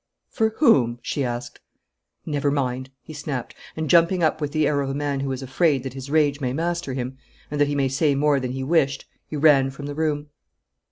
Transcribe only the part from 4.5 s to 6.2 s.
the air of a man who is afraid that his